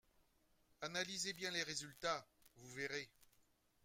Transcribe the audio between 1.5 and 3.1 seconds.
les résultats, vous verrez.